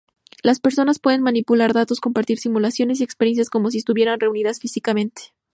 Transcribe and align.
Las 0.41 0.59
personas 0.59 0.97
pueden 0.97 1.21
manipular 1.21 1.73
datos, 1.73 1.99
compartir 1.99 2.39
simulaciones 2.39 2.99
y 2.99 3.03
experiencias 3.03 3.51
como 3.51 3.69
si 3.69 3.77
estuvieran 3.77 4.19
reunidas 4.19 4.59
físicamente. 4.59 5.35